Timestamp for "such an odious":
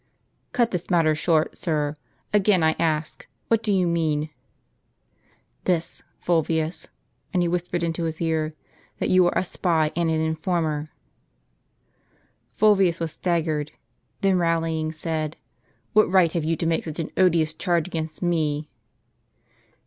16.85-17.53